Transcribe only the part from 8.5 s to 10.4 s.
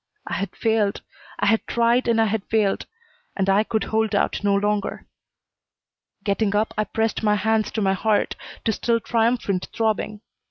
to still triumphant throbbing.